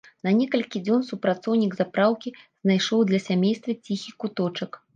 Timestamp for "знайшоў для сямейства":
2.63-3.79